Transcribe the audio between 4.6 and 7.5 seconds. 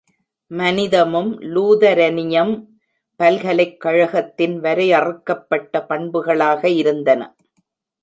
வரையறுக்கப்பட்டப் பண்புகளாக இருந்தன.